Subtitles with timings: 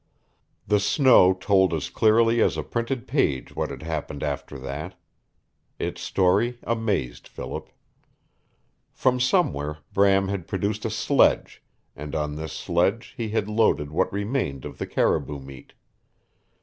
[0.65, 4.95] The snow told as clearly as a printed page what had happened after that.
[5.77, 7.69] Its story amazed Philip.
[8.91, 11.61] From somewhere Bram had produced a sledge,
[11.95, 15.73] and on this sledge he had loaded what remained of the caribou meat.